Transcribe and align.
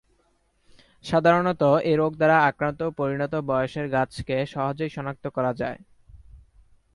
সাধারণত 1.05 1.61
এ 1.83 1.93
রোগ 1.95 2.11
দ্বারা 2.15 2.37
আক্রান্ত 2.41 2.81
পরিণত 2.97 3.33
বয়সের 3.49 3.87
গাছকে 3.89 4.37
সহজেই 4.45 4.89
শনাক্ত 4.89 5.25
করা 5.27 5.51
যায়। 5.53 5.79